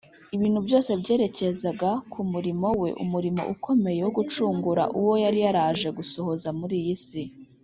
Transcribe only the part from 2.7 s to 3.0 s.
we,